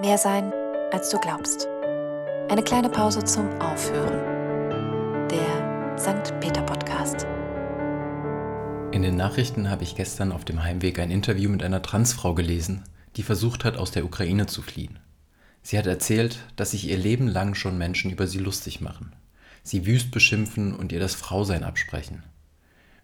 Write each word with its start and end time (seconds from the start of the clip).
Mehr 0.00 0.18
sein, 0.18 0.52
als 0.90 1.10
du 1.10 1.20
glaubst. 1.20 1.68
Eine 2.48 2.64
kleine 2.64 2.88
Pause 2.88 3.22
zum 3.22 3.48
Aufhören. 3.60 4.18
Der 5.28 5.96
St. 5.96 6.34
Peter 6.40 6.62
Podcast. 6.62 7.28
In 8.90 9.02
den 9.02 9.16
Nachrichten 9.16 9.70
habe 9.70 9.84
ich 9.84 9.94
gestern 9.94 10.32
auf 10.32 10.44
dem 10.44 10.64
Heimweg 10.64 10.98
ein 10.98 11.12
Interview 11.12 11.48
mit 11.48 11.62
einer 11.62 11.80
Transfrau 11.80 12.34
gelesen, 12.34 12.82
die 13.14 13.22
versucht 13.22 13.64
hat, 13.64 13.76
aus 13.76 13.92
der 13.92 14.04
Ukraine 14.04 14.46
zu 14.46 14.62
fliehen. 14.62 14.98
Sie 15.62 15.78
hat 15.78 15.86
erzählt, 15.86 16.40
dass 16.56 16.72
sich 16.72 16.88
ihr 16.88 16.98
Leben 16.98 17.28
lang 17.28 17.54
schon 17.54 17.78
Menschen 17.78 18.10
über 18.10 18.26
sie 18.26 18.40
lustig 18.40 18.80
machen, 18.80 19.12
sie 19.62 19.86
wüst 19.86 20.10
beschimpfen 20.10 20.74
und 20.74 20.90
ihr 20.90 21.00
das 21.00 21.14
Frausein 21.14 21.62
absprechen. 21.62 22.24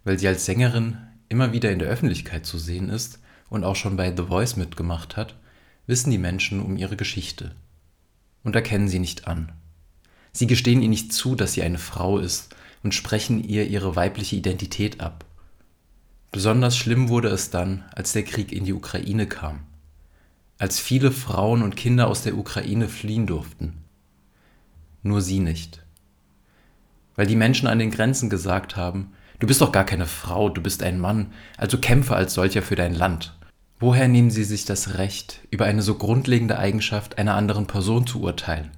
Weil 0.03 0.19
sie 0.19 0.27
als 0.27 0.45
Sängerin 0.45 0.99
immer 1.29 1.53
wieder 1.53 1.71
in 1.71 1.79
der 1.79 1.89
Öffentlichkeit 1.89 2.47
zu 2.47 2.59
sehen 2.59 2.89
ist 2.89 3.21
und 3.49 3.63
auch 3.63 3.77
schon 3.77 3.97
bei 3.97 4.13
The 4.15 4.25
Voice 4.25 4.57
mitgemacht 4.57 5.17
hat, 5.17 5.37
wissen 5.91 6.11
die 6.11 6.19
Menschen 6.19 6.61
um 6.63 6.77
ihre 6.77 6.97
Geschichte 6.97 7.51
und 8.45 8.55
erkennen 8.55 8.89
sie 8.89 9.01
nicht 9.01 9.27
an. 9.27 9.53
Sie 10.33 10.47
gestehen 10.47 10.81
ihr 10.83 10.89
nicht 10.89 11.13
zu, 11.13 11.35
dass 11.35 11.53
sie 11.53 11.63
eine 11.63 11.79
Frau 11.79 12.19
ist 12.19 12.55
und 12.85 12.95
sprechen 12.95 13.43
ihr 13.43 13.67
ihre 13.67 13.97
weibliche 13.97 14.37
Identität 14.37 15.01
ab. 15.01 15.25
Besonders 16.31 16.77
schlimm 16.77 17.09
wurde 17.09 17.29
es 17.29 17.51
dann, 17.51 17.85
als 17.93 18.13
der 18.13 18.23
Krieg 18.23 18.53
in 18.53 18.65
die 18.65 18.73
Ukraine 18.73 19.27
kam, 19.27 19.65
als 20.59 20.79
viele 20.79 21.11
Frauen 21.11 21.63
und 21.63 21.77
Kinder 21.77 22.07
aus 22.07 22.23
der 22.23 22.39
Ukraine 22.39 22.89
fliehen 22.89 23.27
durften. 23.27 23.79
Nur 25.03 25.21
sie 25.21 25.41
nicht. 25.41 25.85
Weil 27.17 27.27
die 27.27 27.37
Menschen 27.37 27.67
an 27.67 27.81
den 27.81 27.91
Grenzen 27.91 28.31
gesagt 28.31 28.77
haben, 28.77 29.13
du 29.41 29.49
bist 29.49 29.61
doch 29.61 29.73
gar 29.73 29.85
keine 29.85 30.07
Frau, 30.07 30.51
du 30.51 30.63
bist 30.63 30.85
ein 30.85 31.01
Mann, 31.01 31.33
also 31.57 31.79
kämpfe 31.79 32.15
als 32.15 32.35
solcher 32.35 32.63
für 32.63 32.77
dein 32.77 32.95
Land. 32.95 33.35
Woher 33.83 34.09
nehmen 34.09 34.31
Sie 34.31 34.45
sich 34.45 34.67
das 34.67 34.99
Recht, 34.99 35.41
über 35.51 35.65
eine 35.65 35.81
so 35.81 35.95
grundlegende 35.95 36.59
Eigenschaft 36.59 37.17
einer 37.17 37.35
anderen 37.35 37.67
Person 37.67 38.07
zu 38.07 38.21
urteilen, 38.21 38.71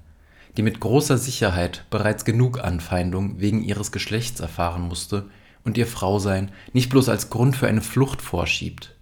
die 0.55 0.61
mit 0.61 0.79
großer 0.79 1.17
Sicherheit 1.17 1.83
bereits 1.89 2.23
genug 2.23 2.63
Anfeindung 2.63 3.41
wegen 3.41 3.65
ihres 3.65 3.91
Geschlechts 3.91 4.39
erfahren 4.39 4.83
musste 4.83 5.25
und 5.65 5.77
ihr 5.77 5.87
Frausein 5.87 6.51
nicht 6.71 6.89
bloß 6.89 7.09
als 7.09 7.29
Grund 7.29 7.57
für 7.57 7.67
eine 7.67 7.81
Flucht 7.81 8.21
vorschiebt? 8.21 8.95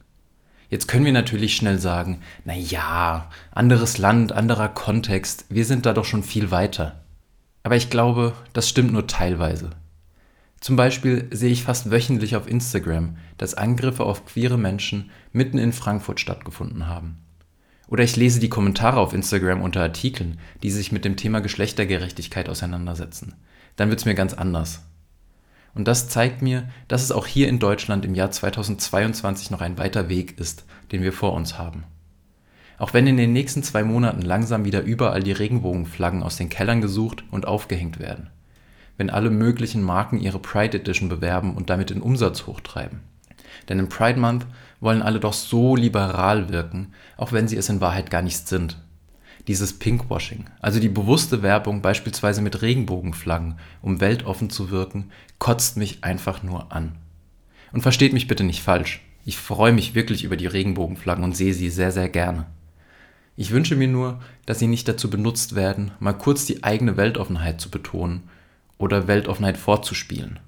Jetzt 0.71 0.87
können 0.87 1.05
wir 1.05 1.11
natürlich 1.11 1.55
schnell 1.55 1.77
sagen, 1.77 2.21
na 2.45 2.55
ja, 2.55 3.29
anderes 3.51 3.99
Land, 3.99 4.31
anderer 4.31 4.69
Kontext, 4.69 5.45
wir 5.49 5.65
sind 5.65 5.85
da 5.85 5.93
doch 5.93 6.05
schon 6.05 6.23
viel 6.23 6.49
weiter. 6.49 7.03
Aber 7.61 7.75
ich 7.75 7.91
glaube, 7.91 8.33
das 8.53 8.67
stimmt 8.67 8.91
nur 8.91 9.05
teilweise. 9.05 9.69
Zum 10.61 10.75
Beispiel 10.75 11.27
sehe 11.31 11.51
ich 11.51 11.63
fast 11.63 11.89
wöchentlich 11.89 12.35
auf 12.35 12.47
Instagram, 12.47 13.17
dass 13.39 13.55
Angriffe 13.55 14.03
auf 14.03 14.27
queere 14.27 14.59
Menschen 14.59 15.09
mitten 15.33 15.57
in 15.57 15.73
Frankfurt 15.73 16.19
stattgefunden 16.19 16.85
haben. 16.85 17.17
Oder 17.87 18.03
ich 18.03 18.15
lese 18.15 18.39
die 18.39 18.47
Kommentare 18.47 18.99
auf 18.99 19.13
Instagram 19.13 19.63
unter 19.63 19.81
Artikeln, 19.81 20.37
die 20.61 20.69
sich 20.69 20.91
mit 20.91 21.03
dem 21.03 21.17
Thema 21.17 21.39
Geschlechtergerechtigkeit 21.41 22.47
auseinandersetzen. 22.47 23.33
Dann 23.75 23.89
wird 23.89 24.01
es 24.01 24.05
mir 24.05 24.13
ganz 24.13 24.35
anders. 24.35 24.83
Und 25.73 25.87
das 25.87 26.09
zeigt 26.09 26.43
mir, 26.43 26.69
dass 26.87 27.01
es 27.01 27.11
auch 27.11 27.25
hier 27.25 27.49
in 27.49 27.57
Deutschland 27.57 28.05
im 28.05 28.13
Jahr 28.13 28.29
2022 28.29 29.49
noch 29.49 29.61
ein 29.61 29.79
weiter 29.79 30.09
Weg 30.09 30.39
ist, 30.39 30.65
den 30.91 31.01
wir 31.01 31.11
vor 31.11 31.33
uns 31.33 31.57
haben. 31.57 31.85
Auch 32.77 32.93
wenn 32.93 33.07
in 33.07 33.17
den 33.17 33.33
nächsten 33.33 33.63
zwei 33.63 33.83
Monaten 33.83 34.21
langsam 34.21 34.63
wieder 34.63 34.83
überall 34.83 35.23
die 35.23 35.31
Regenbogenflaggen 35.31 36.21
aus 36.21 36.37
den 36.37 36.49
Kellern 36.49 36.81
gesucht 36.81 37.23
und 37.31 37.47
aufgehängt 37.47 37.99
werden 37.99 38.29
wenn 39.01 39.09
alle 39.09 39.31
möglichen 39.31 39.81
Marken 39.81 40.19
ihre 40.19 40.37
Pride 40.37 40.77
Edition 40.77 41.09
bewerben 41.09 41.55
und 41.55 41.71
damit 41.71 41.89
den 41.89 42.03
Umsatz 42.03 42.45
hochtreiben. 42.45 42.99
Denn 43.67 43.79
im 43.79 43.89
Pride 43.89 44.19
Month 44.19 44.45
wollen 44.79 45.01
alle 45.01 45.19
doch 45.19 45.33
so 45.33 45.75
liberal 45.75 46.49
wirken, 46.49 46.93
auch 47.17 47.31
wenn 47.31 47.47
sie 47.47 47.57
es 47.57 47.67
in 47.67 47.81
Wahrheit 47.81 48.11
gar 48.11 48.21
nicht 48.21 48.47
sind. 48.47 48.77
Dieses 49.47 49.79
Pinkwashing, 49.79 50.45
also 50.59 50.79
die 50.79 50.87
bewusste 50.87 51.41
Werbung 51.41 51.81
beispielsweise 51.81 52.43
mit 52.43 52.61
Regenbogenflaggen, 52.61 53.55
um 53.81 54.01
weltoffen 54.01 54.51
zu 54.51 54.69
wirken, 54.69 55.09
kotzt 55.39 55.77
mich 55.77 56.03
einfach 56.03 56.43
nur 56.43 56.71
an. 56.71 56.91
Und 57.71 57.81
versteht 57.81 58.13
mich 58.13 58.27
bitte 58.27 58.43
nicht 58.43 58.61
falsch, 58.61 59.01
ich 59.25 59.37
freue 59.37 59.73
mich 59.73 59.95
wirklich 59.95 60.23
über 60.23 60.37
die 60.37 60.45
Regenbogenflaggen 60.45 61.23
und 61.23 61.35
sehe 61.35 61.55
sie 61.55 61.71
sehr, 61.71 61.91
sehr 61.91 62.07
gerne. 62.07 62.45
Ich 63.35 63.49
wünsche 63.49 63.75
mir 63.75 63.87
nur, 63.87 64.19
dass 64.45 64.59
sie 64.59 64.67
nicht 64.67 64.87
dazu 64.87 65.09
benutzt 65.09 65.55
werden, 65.55 65.89
mal 65.99 66.13
kurz 66.13 66.45
die 66.45 66.63
eigene 66.63 66.97
Weltoffenheit 66.97 67.59
zu 67.59 67.71
betonen 67.71 68.29
oder 68.81 69.07
Weltoffenheit 69.07 69.57
vorzuspielen, 69.57 70.39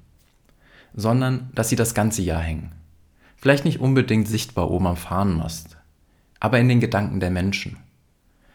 sondern 0.93 1.49
dass 1.55 1.69
sie 1.69 1.75
das 1.75 1.93
ganze 1.93 2.21
Jahr 2.21 2.41
hängen. 2.41 2.71
Vielleicht 3.37 3.65
nicht 3.65 3.79
unbedingt 3.79 4.27
sichtbar 4.27 4.71
oben 4.71 4.87
am 4.87 4.97
Fahnenmast, 4.97 5.77
aber 6.39 6.59
in 6.59 6.69
den 6.69 6.79
Gedanken 6.79 7.19
der 7.19 7.31
Menschen. 7.31 7.77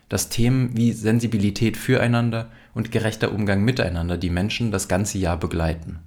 Dass 0.09 0.31
Themen 0.31 0.77
wie 0.77 0.93
Sensibilität 0.93 1.77
füreinander 1.77 2.51
und 2.75 2.91
gerechter 2.91 3.33
Umgang 3.33 3.63
miteinander 3.63 4.17
die 4.17 4.31
Menschen 4.31 4.71
das 4.71 4.89
ganze 4.89 5.19
Jahr 5.19 5.37
begleiten. 5.37 5.99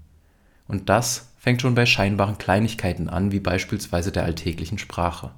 Und 0.67 0.89
das 0.89 1.33
fängt 1.37 1.61
schon 1.61 1.75
bei 1.75 1.85
scheinbaren 1.85 2.37
Kleinigkeiten 2.37 3.09
an, 3.09 3.31
wie 3.31 3.39
beispielsweise 3.39 4.11
der 4.11 4.23
alltäglichen 4.23 4.77
Sprache. 4.77 5.31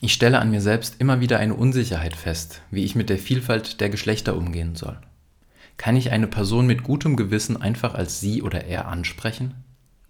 Ich 0.00 0.12
stelle 0.12 0.38
an 0.38 0.50
mir 0.50 0.60
selbst 0.60 0.96
immer 1.00 1.20
wieder 1.20 1.38
eine 1.38 1.54
Unsicherheit 1.54 2.14
fest, 2.14 2.62
wie 2.70 2.84
ich 2.84 2.94
mit 2.94 3.08
der 3.08 3.18
Vielfalt 3.18 3.80
der 3.80 3.88
Geschlechter 3.88 4.36
umgehen 4.36 4.74
soll. 4.74 4.98
Kann 5.78 5.96
ich 5.96 6.10
eine 6.10 6.26
Person 6.26 6.66
mit 6.66 6.82
gutem 6.82 7.16
Gewissen 7.16 7.56
einfach 7.62 7.94
als 7.94 8.20
sie 8.20 8.42
oder 8.42 8.64
er 8.64 8.88
ansprechen? 8.88 9.54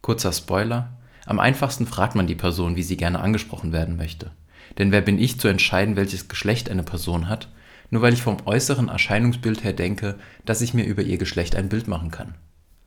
Kurzer 0.00 0.32
Spoiler. 0.32 0.96
Am 1.26 1.38
einfachsten 1.38 1.86
fragt 1.86 2.14
man 2.14 2.26
die 2.26 2.34
Person, 2.34 2.74
wie 2.74 2.82
sie 2.82 2.96
gerne 2.96 3.20
angesprochen 3.20 3.70
werden 3.70 3.96
möchte. 3.96 4.30
Denn 4.78 4.92
wer 4.92 5.02
bin 5.02 5.18
ich 5.18 5.38
zu 5.38 5.46
entscheiden, 5.46 5.94
welches 5.94 6.26
Geschlecht 6.26 6.70
eine 6.70 6.82
Person 6.82 7.28
hat, 7.28 7.48
nur 7.90 8.00
weil 8.00 8.14
ich 8.14 8.22
vom 8.22 8.38
äußeren 8.46 8.88
Erscheinungsbild 8.88 9.62
her 9.62 9.74
denke, 9.74 10.18
dass 10.46 10.62
ich 10.62 10.72
mir 10.72 10.84
über 10.84 11.02
ihr 11.02 11.18
Geschlecht 11.18 11.54
ein 11.54 11.68
Bild 11.68 11.86
machen 11.86 12.10
kann. 12.10 12.34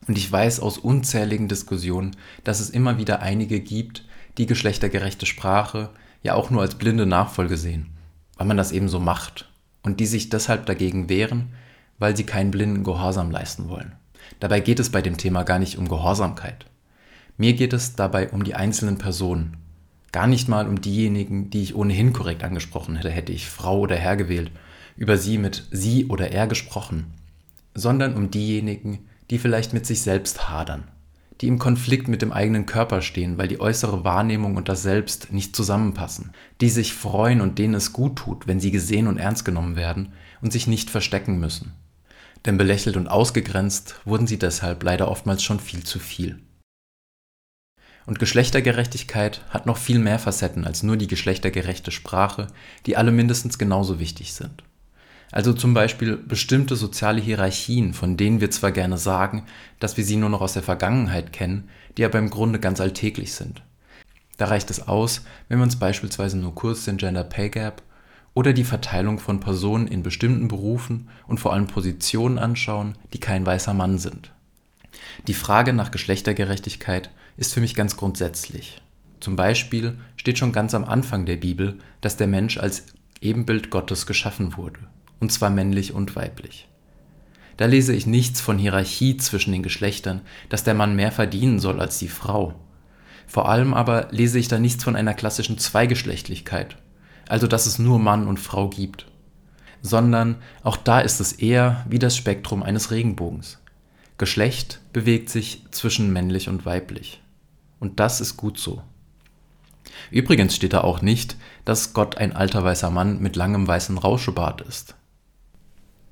Und 0.08 0.18
ich 0.18 0.30
weiß 0.30 0.58
aus 0.58 0.78
unzähligen 0.78 1.46
Diskussionen, 1.46 2.16
dass 2.42 2.58
es 2.58 2.70
immer 2.70 2.98
wieder 2.98 3.22
einige 3.22 3.60
gibt, 3.60 4.04
die 4.38 4.46
geschlechtergerechte 4.46 5.26
Sprache 5.26 5.90
ja 6.24 6.34
auch 6.34 6.50
nur 6.50 6.62
als 6.62 6.74
blinde 6.74 7.06
Nachfolge 7.06 7.56
sehen, 7.56 7.90
weil 8.36 8.48
man 8.48 8.56
das 8.56 8.72
eben 8.72 8.88
so 8.88 8.98
macht 8.98 9.48
und 9.84 10.00
die 10.00 10.06
sich 10.06 10.30
deshalb 10.30 10.66
dagegen 10.66 11.08
wehren, 11.08 11.54
weil 12.02 12.16
sie 12.16 12.24
keinen 12.24 12.50
blinden 12.50 12.82
Gehorsam 12.82 13.30
leisten 13.30 13.68
wollen. 13.68 13.92
Dabei 14.40 14.58
geht 14.58 14.80
es 14.80 14.90
bei 14.90 15.02
dem 15.02 15.18
Thema 15.18 15.44
gar 15.44 15.60
nicht 15.60 15.78
um 15.78 15.88
Gehorsamkeit. 15.88 16.66
Mir 17.36 17.52
geht 17.52 17.72
es 17.72 17.94
dabei 17.94 18.30
um 18.30 18.42
die 18.42 18.56
einzelnen 18.56 18.98
Personen. 18.98 19.58
Gar 20.10 20.26
nicht 20.26 20.48
mal 20.48 20.66
um 20.66 20.80
diejenigen, 20.80 21.48
die 21.50 21.62
ich 21.62 21.76
ohnehin 21.76 22.12
korrekt 22.12 22.42
angesprochen 22.42 22.96
hätte, 22.96 23.10
hätte 23.10 23.30
ich 23.30 23.48
Frau 23.48 23.78
oder 23.78 23.94
Herr 23.94 24.16
gewählt, 24.16 24.50
über 24.96 25.16
sie 25.16 25.38
mit 25.38 25.68
sie 25.70 26.06
oder 26.06 26.32
er 26.32 26.48
gesprochen, 26.48 27.14
sondern 27.72 28.14
um 28.14 28.32
diejenigen, 28.32 29.06
die 29.30 29.38
vielleicht 29.38 29.72
mit 29.72 29.86
sich 29.86 30.02
selbst 30.02 30.50
hadern, 30.50 30.88
die 31.40 31.46
im 31.46 31.60
Konflikt 31.60 32.08
mit 32.08 32.20
dem 32.20 32.32
eigenen 32.32 32.66
Körper 32.66 33.00
stehen, 33.00 33.38
weil 33.38 33.46
die 33.46 33.60
äußere 33.60 34.02
Wahrnehmung 34.02 34.56
und 34.56 34.68
das 34.68 34.82
Selbst 34.82 35.32
nicht 35.32 35.54
zusammenpassen, 35.54 36.32
die 36.60 36.68
sich 36.68 36.94
freuen 36.94 37.40
und 37.40 37.60
denen 37.60 37.74
es 37.74 37.92
gut 37.92 38.16
tut, 38.16 38.48
wenn 38.48 38.58
sie 38.58 38.72
gesehen 38.72 39.06
und 39.06 39.18
ernst 39.18 39.44
genommen 39.44 39.76
werden 39.76 40.14
und 40.40 40.52
sich 40.52 40.66
nicht 40.66 40.90
verstecken 40.90 41.38
müssen 41.38 41.74
denn 42.46 42.58
belächelt 42.58 42.96
und 42.96 43.08
ausgegrenzt 43.08 43.96
wurden 44.04 44.26
sie 44.26 44.38
deshalb 44.38 44.82
leider 44.82 45.08
oftmals 45.08 45.42
schon 45.42 45.60
viel 45.60 45.84
zu 45.84 45.98
viel. 45.98 46.38
Und 48.04 48.18
Geschlechtergerechtigkeit 48.18 49.42
hat 49.50 49.66
noch 49.66 49.76
viel 49.76 50.00
mehr 50.00 50.18
Facetten 50.18 50.64
als 50.64 50.82
nur 50.82 50.96
die 50.96 51.06
geschlechtergerechte 51.06 51.92
Sprache, 51.92 52.48
die 52.86 52.96
alle 52.96 53.12
mindestens 53.12 53.58
genauso 53.58 54.00
wichtig 54.00 54.34
sind. 54.34 54.64
Also 55.30 55.54
zum 55.54 55.72
Beispiel 55.72 56.16
bestimmte 56.16 56.76
soziale 56.76 57.20
Hierarchien, 57.20 57.94
von 57.94 58.16
denen 58.16 58.40
wir 58.40 58.50
zwar 58.50 58.72
gerne 58.72 58.98
sagen, 58.98 59.46
dass 59.78 59.96
wir 59.96 60.04
sie 60.04 60.16
nur 60.16 60.28
noch 60.28 60.42
aus 60.42 60.52
der 60.52 60.62
Vergangenheit 60.62 61.32
kennen, 61.32 61.70
die 61.96 62.04
aber 62.04 62.18
im 62.18 62.28
Grunde 62.28 62.58
ganz 62.58 62.80
alltäglich 62.80 63.32
sind. 63.32 63.62
Da 64.36 64.46
reicht 64.46 64.70
es 64.70 64.86
aus, 64.88 65.22
wenn 65.48 65.58
wir 65.58 65.64
uns 65.64 65.78
beispielsweise 65.78 66.36
nur 66.36 66.54
kurz 66.54 66.84
den 66.84 66.98
Gender 66.98 67.24
Pay 67.24 67.48
Gap 67.48 67.82
oder 68.34 68.52
die 68.52 68.64
Verteilung 68.64 69.18
von 69.18 69.40
Personen 69.40 69.86
in 69.86 70.02
bestimmten 70.02 70.48
Berufen 70.48 71.08
und 71.26 71.38
vor 71.38 71.52
allem 71.52 71.66
Positionen 71.66 72.38
anschauen, 72.38 72.96
die 73.12 73.20
kein 73.20 73.44
weißer 73.44 73.74
Mann 73.74 73.98
sind. 73.98 74.32
Die 75.26 75.34
Frage 75.34 75.72
nach 75.72 75.90
Geschlechtergerechtigkeit 75.90 77.10
ist 77.36 77.52
für 77.52 77.60
mich 77.60 77.74
ganz 77.74 77.96
grundsätzlich. 77.96 78.80
Zum 79.20 79.36
Beispiel 79.36 79.98
steht 80.16 80.38
schon 80.38 80.52
ganz 80.52 80.74
am 80.74 80.84
Anfang 80.84 81.26
der 81.26 81.36
Bibel, 81.36 81.78
dass 82.00 82.16
der 82.16 82.26
Mensch 82.26 82.58
als 82.58 82.86
Ebenbild 83.20 83.70
Gottes 83.70 84.06
geschaffen 84.06 84.56
wurde, 84.56 84.80
und 85.20 85.30
zwar 85.30 85.50
männlich 85.50 85.92
und 85.92 86.16
weiblich. 86.16 86.68
Da 87.56 87.66
lese 87.66 87.94
ich 87.94 88.06
nichts 88.06 88.40
von 88.40 88.58
Hierarchie 88.58 89.18
zwischen 89.18 89.52
den 89.52 89.62
Geschlechtern, 89.62 90.22
dass 90.48 90.64
der 90.64 90.74
Mann 90.74 90.96
mehr 90.96 91.12
verdienen 91.12 91.60
soll 91.60 91.80
als 91.80 91.98
die 91.98 92.08
Frau. 92.08 92.54
Vor 93.26 93.48
allem 93.48 93.74
aber 93.74 94.08
lese 94.10 94.38
ich 94.38 94.48
da 94.48 94.58
nichts 94.58 94.82
von 94.82 94.96
einer 94.96 95.14
klassischen 95.14 95.58
Zweigeschlechtlichkeit 95.58 96.76
also 97.28 97.46
dass 97.46 97.66
es 97.66 97.78
nur 97.78 97.98
Mann 97.98 98.26
und 98.26 98.38
Frau 98.38 98.68
gibt, 98.68 99.06
sondern 99.82 100.36
auch 100.62 100.76
da 100.76 101.00
ist 101.00 101.20
es 101.20 101.32
eher 101.32 101.84
wie 101.88 101.98
das 101.98 102.16
Spektrum 102.16 102.62
eines 102.62 102.90
Regenbogens. 102.90 103.58
Geschlecht 104.18 104.80
bewegt 104.92 105.30
sich 105.30 105.64
zwischen 105.72 106.12
männlich 106.12 106.48
und 106.48 106.64
weiblich. 106.64 107.20
Und 107.80 107.98
das 107.98 108.20
ist 108.20 108.36
gut 108.36 108.58
so. 108.58 108.82
Übrigens 110.10 110.54
steht 110.54 110.72
da 110.72 110.82
auch 110.82 111.02
nicht, 111.02 111.36
dass 111.64 111.92
Gott 111.92 112.16
ein 112.16 112.34
alter 112.34 112.62
weißer 112.62 112.90
Mann 112.90 113.20
mit 113.20 113.34
langem 113.34 113.66
weißen 113.66 113.98
Rauschebart 113.98 114.60
ist. 114.60 114.94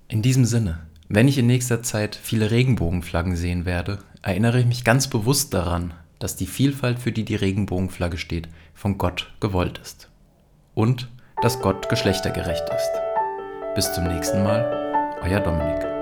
In 0.09 0.23
diesem 0.23 0.45
Sinne, 0.45 0.81
wenn 1.09 1.29
ich 1.29 1.39
in 1.39 1.47
nächster 1.47 1.83
Zeit 1.83 2.17
viele 2.17 2.51
Regenbogenflaggen 2.51 3.37
sehen 3.37 3.65
werde, 3.65 3.99
erinnere 4.23 4.61
ich 4.61 4.67
mich 4.67 4.85
ganz 4.85 5.09
bewusst 5.09 5.55
daran, 5.55 5.95
dass 6.19 6.37
die 6.37 6.47
Vielfalt, 6.47 6.99
für 6.99 7.13
die 7.13 7.25
die 7.25 7.37
Regenbogenflagge 7.37 8.19
steht, 8.19 8.49
von 8.75 8.99
Gott 8.99 9.33
gewollt 9.41 9.79
ist. 9.79 10.10
Und 10.75 11.09
dass 11.43 11.61
Gott 11.61 11.89
geschlechtergerecht 11.89 12.69
ist. 12.69 12.93
Bis 13.75 13.93
zum 13.93 14.05
nächsten 14.05 14.43
Mal, 14.43 15.19
euer 15.23 15.41
Dominik. 15.41 16.00